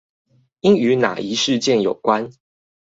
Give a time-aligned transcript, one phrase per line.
[0.61, 2.33] 應與那一事件有關？